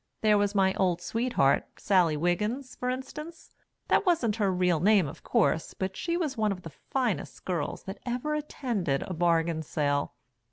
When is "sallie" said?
1.77-2.17